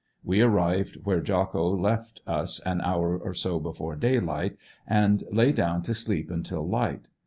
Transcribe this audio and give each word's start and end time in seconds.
We 0.23 0.41
arrived 0.41 0.95
where 1.05 1.21
Jocko 1.21 1.77
left 1.79 2.21
us 2.25 2.59
an 2.61 2.81
hour 2.81 3.15
or 3.15 3.35
so 3.35 3.59
before 3.59 3.95
daylight, 3.95 4.57
and 4.87 5.23
lay 5.31 5.51
down 5.51 5.83
to 5.83 5.93
sleep 5.93 6.31
until 6.31 6.67
light. 6.67 7.09